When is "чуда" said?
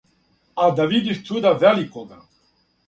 1.27-1.51